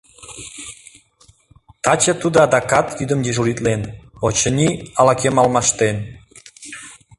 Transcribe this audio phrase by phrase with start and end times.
[1.83, 3.81] Таче тудо адакат йӱдым дежуритлен,
[4.27, 5.97] очыни, ала-кӧм алмаштен.